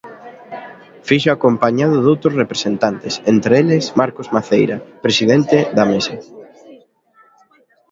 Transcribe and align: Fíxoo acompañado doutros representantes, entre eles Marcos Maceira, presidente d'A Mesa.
Fíxoo 1.07 1.35
acompañado 1.35 1.95
doutros 2.05 2.37
representantes, 2.43 3.13
entre 3.33 3.53
eles 3.61 3.83
Marcos 3.99 4.27
Maceira, 4.35 4.77
presidente 5.05 5.57
d'A 5.75 5.85
Mesa. 5.91 6.15